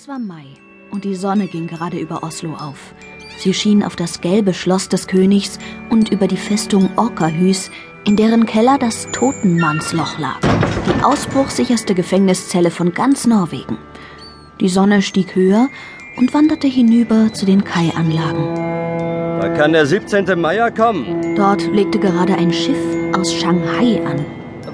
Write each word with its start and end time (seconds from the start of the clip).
Es 0.00 0.06
war 0.06 0.20
Mai 0.20 0.44
und 0.92 1.02
die 1.02 1.16
Sonne 1.16 1.48
ging 1.48 1.66
gerade 1.66 1.98
über 1.98 2.22
Oslo 2.22 2.54
auf. 2.54 2.94
Sie 3.38 3.52
schien 3.52 3.82
auf 3.82 3.96
das 3.96 4.20
gelbe 4.20 4.54
Schloss 4.54 4.88
des 4.88 5.08
Königs 5.08 5.58
und 5.90 6.12
über 6.12 6.28
die 6.28 6.36
Festung 6.36 6.88
Orkahus, 6.94 7.68
in 8.06 8.14
deren 8.14 8.46
Keller 8.46 8.78
das 8.78 9.08
Totenmannsloch 9.10 10.20
lag, 10.20 10.38
die 10.86 11.02
ausbruchsicherste 11.02 11.96
Gefängniszelle 11.96 12.70
von 12.70 12.94
ganz 12.94 13.26
Norwegen. 13.26 13.76
Die 14.60 14.68
Sonne 14.68 15.02
stieg 15.02 15.34
höher 15.34 15.66
und 16.16 16.32
wanderte 16.32 16.68
hinüber 16.68 17.32
zu 17.32 17.44
den 17.44 17.64
Kai-Anlagen. 17.64 18.54
Da 19.40 19.48
kann 19.48 19.72
der 19.72 19.84
17. 19.84 20.40
Mai 20.40 20.70
kommen. 20.70 21.34
Dort 21.34 21.66
legte 21.72 21.98
gerade 21.98 22.36
ein 22.36 22.52
Schiff 22.52 22.78
aus 23.16 23.34
Shanghai 23.34 24.00
an. 24.06 24.24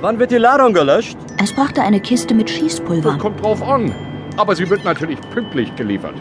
Wann 0.02 0.18
wird 0.18 0.32
die 0.32 0.36
Ladung 0.36 0.74
gelöscht? 0.74 1.16
Es 1.42 1.50
brachte 1.50 1.80
eine 1.80 2.00
Kiste 2.00 2.34
mit 2.34 2.50
Schießpulver. 2.50 3.12
Das 3.12 3.18
kommt 3.18 3.42
drauf 3.42 3.62
an. 3.62 3.90
Aber 4.36 4.56
sie 4.56 4.68
wird 4.68 4.84
natürlich 4.84 5.20
pünktlich 5.32 5.74
geliefert. 5.76 6.14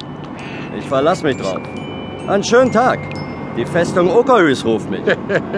Ich 0.77 0.85
verlass 0.85 1.23
mich 1.23 1.38
drauf. 1.38 1.62
Einen 2.27 2.44
schönen 2.44 2.71
Tag. 2.71 2.99
Die 3.58 3.66
Festung 3.66 4.09
Okerhus 4.09 4.66
ruft 4.66 4.90
mich. 4.90 5.02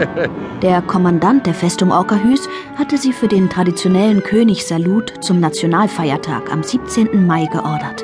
Der 0.61 0.81
Kommandant 0.81 1.45
der 1.45 1.53
Festung 1.53 1.91
Orkahus 1.91 2.49
hatte 2.77 2.97
sie 2.97 3.13
für 3.13 3.27
den 3.27 3.49
traditionellen 3.49 4.21
Königssalut 4.21 5.23
zum 5.23 5.39
Nationalfeiertag 5.39 6.51
am 6.51 6.63
17. 6.63 7.25
Mai 7.25 7.45
geordert. 7.45 8.03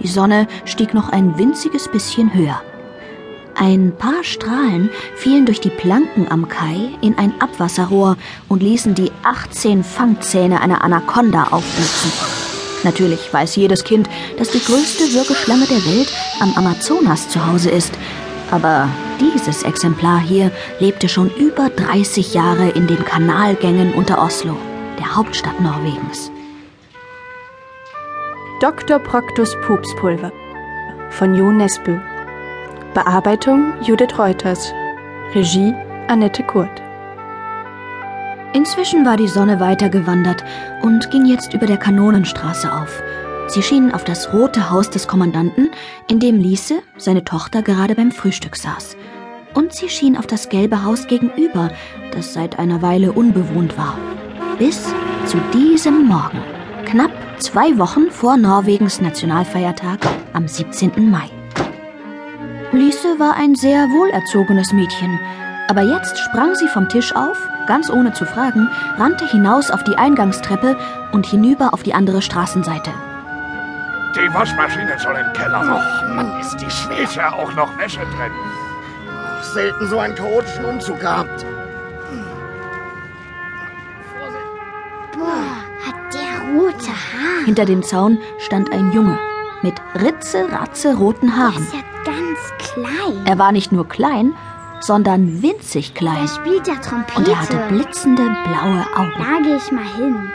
Die 0.00 0.08
Sonne 0.08 0.46
stieg 0.64 0.94
noch 0.94 1.10
ein 1.10 1.38
winziges 1.38 1.88
bisschen 1.88 2.32
höher. 2.32 2.62
Ein 3.54 3.92
paar 3.96 4.22
Strahlen 4.22 4.90
fielen 5.16 5.46
durch 5.46 5.60
die 5.60 5.70
Planken 5.70 6.30
am 6.30 6.48
Kai 6.48 6.90
in 7.00 7.16
ein 7.18 7.34
Abwasserrohr 7.40 8.16
und 8.48 8.62
ließen 8.62 8.94
die 8.94 9.10
18 9.24 9.82
Fangzähne 9.82 10.60
einer 10.60 10.84
Anaconda 10.84 11.48
aufblitzen. 11.50 12.35
Natürlich 12.86 13.32
weiß 13.34 13.56
jedes 13.56 13.82
Kind, 13.82 14.08
dass 14.38 14.50
die 14.50 14.64
größte 14.64 15.12
Würgeschlange 15.12 15.66
der 15.66 15.84
Welt 15.84 16.12
am 16.40 16.54
Amazonas 16.54 17.28
zu 17.28 17.44
Hause 17.44 17.68
ist. 17.68 17.92
Aber 18.52 18.88
dieses 19.20 19.64
Exemplar 19.64 20.20
hier 20.20 20.52
lebte 20.78 21.08
schon 21.08 21.28
über 21.34 21.68
30 21.68 22.32
Jahre 22.32 22.68
in 22.68 22.86
den 22.86 23.04
Kanalgängen 23.04 23.92
unter 23.92 24.22
Oslo, 24.22 24.56
der 25.00 25.16
Hauptstadt 25.16 25.60
Norwegens. 25.60 26.30
Dr. 28.60 29.00
Proctus 29.00 29.56
Pupspulver 29.66 30.30
von 31.10 31.34
Jo 31.34 31.50
Nesbø. 31.50 31.98
Bearbeitung 32.94 33.74
Judith 33.82 34.16
Reuters. 34.16 34.72
Regie 35.34 35.74
Annette 36.06 36.44
Kurt. 36.44 36.85
Inzwischen 38.56 39.04
war 39.04 39.18
die 39.18 39.28
Sonne 39.28 39.60
weitergewandert 39.60 40.42
und 40.80 41.10
ging 41.10 41.26
jetzt 41.26 41.52
über 41.52 41.66
der 41.66 41.76
Kanonenstraße 41.76 42.72
auf. 42.72 43.02
Sie 43.48 43.62
schien 43.62 43.92
auf 43.92 44.02
das 44.02 44.32
rote 44.32 44.70
Haus 44.70 44.88
des 44.88 45.06
Kommandanten, 45.06 45.68
in 46.08 46.20
dem 46.20 46.40
Liese, 46.40 46.76
seine 46.96 47.22
Tochter, 47.22 47.60
gerade 47.60 47.94
beim 47.94 48.10
Frühstück 48.12 48.56
saß. 48.56 48.96
Und 49.52 49.74
sie 49.74 49.90
schien 49.90 50.16
auf 50.16 50.26
das 50.26 50.48
gelbe 50.48 50.84
Haus 50.84 51.06
gegenüber, 51.06 51.70
das 52.12 52.32
seit 52.32 52.58
einer 52.58 52.80
Weile 52.80 53.12
unbewohnt 53.12 53.76
war. 53.76 53.98
Bis 54.58 54.82
zu 55.26 55.36
diesem 55.52 56.06
Morgen, 56.06 56.40
knapp 56.86 57.12
zwei 57.38 57.76
Wochen 57.76 58.10
vor 58.10 58.38
Norwegens 58.38 59.02
Nationalfeiertag 59.02 59.98
am 60.32 60.48
17. 60.48 61.10
Mai. 61.10 61.28
Lise 62.72 63.18
war 63.18 63.36
ein 63.36 63.54
sehr 63.54 63.90
wohlerzogenes 63.90 64.72
Mädchen, 64.72 65.20
aber 65.68 65.82
jetzt 65.82 66.18
sprang 66.18 66.54
sie 66.54 66.68
vom 66.68 66.88
Tisch 66.88 67.14
auf, 67.14 67.36
ganz 67.66 67.90
ohne 67.90 68.12
zu 68.12 68.24
fragen, 68.24 68.68
rannte 68.98 69.26
hinaus 69.26 69.70
auf 69.70 69.82
die 69.84 69.98
Eingangstreppe 69.98 70.76
und 71.12 71.26
hinüber 71.26 71.74
auf 71.74 71.82
die 71.82 71.94
andere 71.94 72.22
Straßenseite. 72.22 72.90
Die 74.14 74.32
Waschmaschine 74.32 74.98
soll 74.98 75.16
im 75.16 75.32
Keller. 75.32 75.60
Och, 75.60 76.14
Mann, 76.14 76.40
ist 76.40 76.56
die 76.56 76.70
schwer. 76.70 76.98
Ist 76.98 77.16
ja 77.16 77.32
auch 77.32 77.52
noch 77.54 77.76
Wäsche 77.78 78.00
drin. 78.00 78.32
Selten 79.42 79.88
so 79.88 79.98
einen 79.98 80.14
chaotischen 80.14 80.64
Umzug 80.64 81.00
gehabt. 81.00 81.44
Boah, 85.12 85.86
hat 85.86 86.14
der 86.14 86.54
rote 86.54 86.88
Haar. 86.88 87.44
Hinter 87.44 87.64
dem 87.64 87.82
Zaun 87.82 88.18
stand 88.38 88.72
ein 88.72 88.92
Junge 88.92 89.18
mit 89.62 89.74
ritze-ratze 90.00 90.96
roten 90.96 91.36
Haaren. 91.36 91.62
ist 91.62 91.74
ja 91.74 91.80
ganz 92.04 92.38
klein. 92.58 93.26
Er 93.26 93.38
war 93.38 93.52
nicht 93.52 93.72
nur 93.72 93.88
klein, 93.88 94.34
sondern 94.80 95.42
winzig 95.42 95.94
klein. 95.94 96.28
spielt 96.28 96.66
ja 96.66 96.76
Trompete. 96.76 97.18
Und 97.18 97.28
er 97.28 97.40
hatte 97.40 97.58
blitzende 97.68 98.22
blaue 98.22 98.86
Augen. 98.96 99.14
Da 99.18 99.42
gehe 99.42 99.56
ich 99.56 99.72
mal 99.72 99.84
hin. 99.96 100.32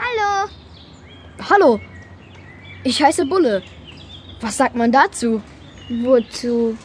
Hallo. 0.00 0.50
Hallo, 1.50 1.80
ich 2.84 3.02
heiße 3.02 3.26
Bulle. 3.26 3.62
Was 4.40 4.56
sagt 4.56 4.76
man 4.76 4.92
dazu? 4.92 5.42
Wozu? 5.88 6.76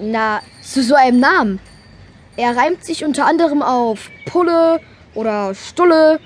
Na, 0.00 0.40
zu 0.62 0.82
so 0.82 0.94
einem 0.94 1.20
Namen. 1.20 1.60
Er 2.36 2.56
reimt 2.56 2.84
sich 2.84 3.04
unter 3.04 3.26
anderem 3.26 3.62
auf 3.62 4.10
Pulle 4.26 4.80
oder 5.14 5.54
Stulle. 5.54 6.20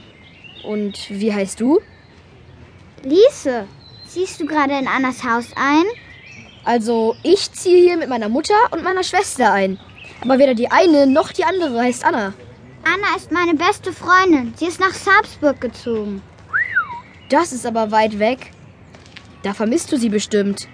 Und 0.65 1.11
wie 1.11 1.33
heißt 1.33 1.61
du? 1.61 1.81
Lise, 3.03 3.67
ziehst 4.07 4.41
du 4.41 4.47
gerade 4.47 4.79
in 4.79 4.89
Annas 4.89 5.23
Haus 5.25 5.47
ein? 5.57 5.85
Also, 6.67 7.15
ich 7.23 7.53
ziehe 7.53 7.81
hier 7.81 7.97
mit 7.97 8.09
meiner 8.09 8.29
Mutter 8.29 8.55
und 8.73 8.83
meiner 8.83 9.05
Schwester 9.05 9.53
ein. 9.53 9.79
Aber 10.21 10.41
weder 10.41 10.55
die 10.55 10.69
eine 10.69 11.07
noch 11.07 11.31
die 11.31 11.45
andere 11.45 11.81
heißt 11.81 12.05
Anna. 12.05 12.35
Anna 12.83 13.17
ist 13.17 13.31
meine 13.31 13.55
beste 13.55 13.93
Freundin. 13.93 14.53
Sie 14.57 14.67
ist 14.67 14.81
nach 14.81 14.93
Salzburg 14.93 15.61
gezogen. 15.61 16.23
Das 17.29 17.53
ist 17.53 17.67
aber 17.67 17.93
weit 17.93 18.19
weg. 18.19 18.51
Da 19.45 19.55
vermisst 19.55 19.93
du 19.93 19.97
sie 19.97 20.09
bestimmt. 20.09 20.67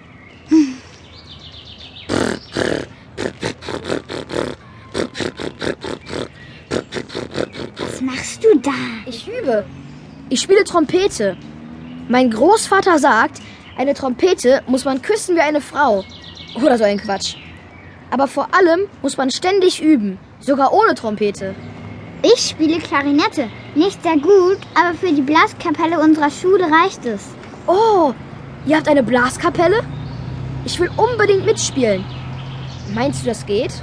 Was 7.77 8.01
machst 8.01 8.43
du 8.43 8.57
da? 8.57 8.71
Ich 9.05 9.27
übe. 9.27 9.63
Ich 10.29 10.41
spiele 10.41 10.63
Trompete. 10.63 11.37
Mein 12.09 12.31
Großvater 12.31 12.97
sagt, 12.97 13.41
eine 13.77 13.93
Trompete 13.93 14.61
muss 14.67 14.85
man 14.85 15.01
küssen 15.01 15.35
wie 15.35 15.41
eine 15.41 15.61
Frau. 15.61 16.03
Oder 16.55 16.77
so 16.77 16.83
ein 16.83 16.99
Quatsch. 16.99 17.35
Aber 18.11 18.27
vor 18.27 18.47
allem 18.53 18.81
muss 19.01 19.17
man 19.17 19.31
ständig 19.31 19.81
üben. 19.81 20.19
Sogar 20.39 20.71
ohne 20.73 20.93
Trompete. 20.93 21.55
Ich 22.21 22.49
spiele 22.49 22.79
Klarinette. 22.79 23.49
Nicht 23.75 24.01
sehr 24.03 24.17
gut, 24.17 24.57
aber 24.75 24.95
für 24.97 25.11
die 25.11 25.21
Blaskapelle 25.21 25.99
unserer 25.99 26.29
Schule 26.29 26.65
reicht 26.65 27.05
es. 27.05 27.21
Oh, 27.65 28.13
ihr 28.65 28.77
habt 28.77 28.87
eine 28.87 29.03
Blaskapelle? 29.03 29.81
Ich 30.65 30.79
will 30.79 30.91
unbedingt 30.95 31.45
mitspielen. 31.45 32.05
Meinst 32.93 33.23
du, 33.23 33.27
das 33.27 33.45
geht? 33.45 33.73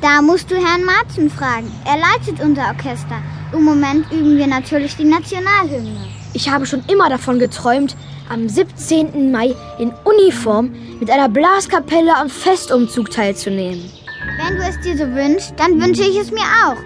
Da 0.00 0.22
musst 0.22 0.50
du 0.50 0.54
Herrn 0.54 0.84
Martin 0.84 1.28
fragen. 1.28 1.70
Er 1.84 1.98
leitet 1.98 2.40
unser 2.40 2.68
Orchester. 2.68 3.20
Im 3.52 3.64
Moment 3.64 4.10
üben 4.12 4.36
wir 4.36 4.46
natürlich 4.46 4.96
die 4.96 5.04
Nationalhymne. 5.04 6.06
Ich 6.34 6.48
habe 6.48 6.66
schon 6.66 6.84
immer 6.86 7.08
davon 7.08 7.38
geträumt, 7.38 7.96
am 8.28 8.48
17. 8.48 9.30
Mai 9.30 9.54
in 9.78 9.92
Uniform 10.04 10.70
mit 11.00 11.10
einer 11.10 11.28
Blaskapelle 11.28 12.14
am 12.16 12.28
Festumzug 12.28 13.10
teilzunehmen. 13.10 13.90
Wenn 14.38 14.56
du 14.56 14.62
es 14.62 14.80
dir 14.80 14.96
so 14.96 15.04
wünschst, 15.14 15.54
dann 15.56 15.80
wünsche 15.80 16.02
ich 16.02 16.16
es 16.16 16.30
mir 16.30 16.40
auch. 16.64 16.76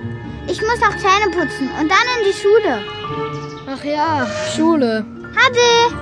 Ich 0.47 0.61
muss 0.61 0.81
noch 0.81 0.97
Zähne 0.97 1.31
putzen 1.31 1.69
und 1.81 1.91
dann 1.91 2.07
in 2.19 2.25
die 2.27 2.33
Schule. 2.33 2.83
Ach 3.67 3.85
ja, 3.85 4.27
Schule. 4.55 5.05
Hade! 5.37 5.95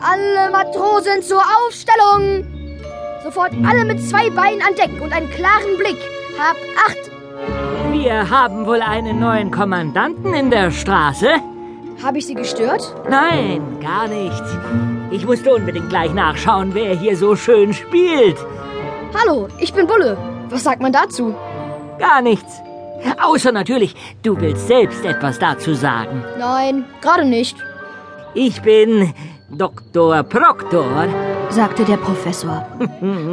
Alle 0.00 0.50
Matrosen 0.50 1.22
zur 1.22 1.40
Aufstellung! 1.40 2.46
Sofort 3.22 3.52
alle 3.64 3.84
mit 3.84 4.02
zwei 4.02 4.28
Beinen 4.30 4.62
an 4.62 4.74
Deck 4.74 5.00
und 5.00 5.12
einen 5.12 5.30
klaren 5.30 5.76
Blick. 5.78 5.98
Hab 6.38 6.56
acht! 6.88 7.11
Wir 7.92 8.30
haben 8.30 8.66
wohl 8.66 8.82
einen 8.82 9.20
neuen 9.20 9.50
Kommandanten 9.50 10.34
in 10.34 10.50
der 10.50 10.70
Straße? 10.70 11.28
Habe 12.02 12.18
ich 12.18 12.26
Sie 12.26 12.34
gestört? 12.34 12.94
Nein, 13.08 13.78
gar 13.80 14.08
nicht. 14.08 14.42
Ich 15.10 15.24
musste 15.24 15.54
unbedingt 15.54 15.88
gleich 15.88 16.12
nachschauen, 16.12 16.74
wer 16.74 16.96
hier 16.96 17.16
so 17.16 17.36
schön 17.36 17.72
spielt. 17.72 18.36
Hallo, 19.14 19.48
ich 19.58 19.72
bin 19.72 19.86
Bulle. 19.86 20.16
Was 20.48 20.64
sagt 20.64 20.82
man 20.82 20.92
dazu? 20.92 21.34
Gar 21.98 22.22
nichts. 22.22 22.60
Außer 23.20 23.52
natürlich, 23.52 23.94
du 24.22 24.40
willst 24.40 24.66
selbst 24.68 25.04
etwas 25.04 25.38
dazu 25.38 25.74
sagen. 25.74 26.24
Nein, 26.38 26.84
gerade 27.00 27.24
nicht. 27.24 27.56
Ich 28.34 28.62
bin 28.62 29.12
Dr. 29.50 30.22
Proctor. 30.22 31.06
Sagte 31.52 31.84
der 31.84 31.98
Professor. 31.98 32.66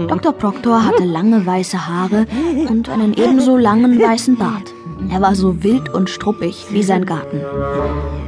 Dr. 0.08 0.34
Proctor 0.34 0.86
hatte 0.86 1.06
lange 1.06 1.46
weiße 1.46 1.88
Haare 1.88 2.26
und 2.68 2.90
einen 2.90 3.14
ebenso 3.14 3.56
langen 3.56 4.00
weißen 4.00 4.38
Bart. 4.38 4.74
Er 5.10 5.22
war 5.22 5.36
so 5.36 5.64
wild 5.64 5.88
und 5.94 6.10
struppig 6.10 6.66
wie 6.72 6.84
sein 6.84 7.06
Garten. 7.06 7.42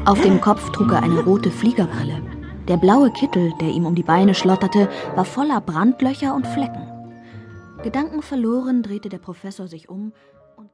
Auf 0.05 0.21
dem 0.21 0.39
Kopf 0.39 0.69
trug 0.71 0.93
er 0.93 1.03
eine 1.03 1.21
rote 1.21 1.51
Fliegerbrille. 1.51 2.21
Der 2.69 2.77
blaue 2.77 3.11
Kittel, 3.11 3.51
der 3.59 3.67
ihm 3.69 3.85
um 3.85 3.95
die 3.95 4.03
Beine 4.03 4.33
schlotterte, 4.33 4.87
war 5.15 5.25
voller 5.25 5.59
Brandlöcher 5.59 6.33
und 6.33 6.47
Flecken. 6.47 6.87
Gedankenverloren 7.83 8.83
drehte 8.83 9.09
der 9.09 9.17
Professor 9.17 9.67
sich 9.67 9.89
um 9.89 10.13